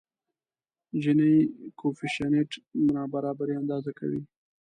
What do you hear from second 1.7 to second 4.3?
کویفشینټ نابرابري اندازه کوي.